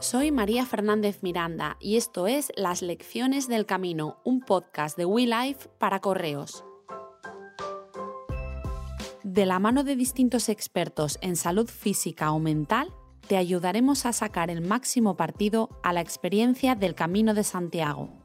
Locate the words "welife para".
5.04-5.98